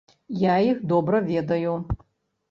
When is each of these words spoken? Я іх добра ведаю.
Я 0.43 0.53
іх 0.69 0.79
добра 0.91 1.19
ведаю. 1.27 1.75